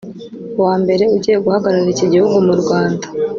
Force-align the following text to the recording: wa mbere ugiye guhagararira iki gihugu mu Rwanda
wa 0.63 0.73
mbere 0.81 1.03
ugiye 1.15 1.37
guhagararira 1.43 1.91
iki 1.95 2.05
gihugu 2.13 2.37
mu 2.47 2.53
Rwanda 2.61 3.05